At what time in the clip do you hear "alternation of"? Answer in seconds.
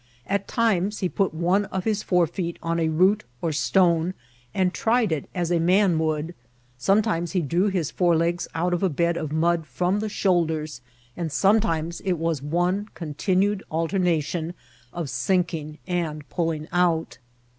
13.69-15.07